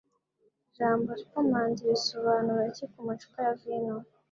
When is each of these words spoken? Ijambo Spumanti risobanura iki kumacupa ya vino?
Ijambo 0.67 1.09
Spumanti 1.21 1.81
risobanura 1.91 2.61
iki 2.71 2.85
kumacupa 2.91 3.37
ya 3.45 3.53
vino? 3.61 3.95